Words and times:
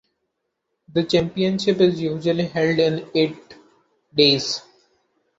The 0.91 1.03
championship 1.03 1.79
is 1.79 2.01
usually 2.01 2.47
held 2.47 2.79
in 2.79 3.07
eight 3.13 3.55
days. 4.11 4.63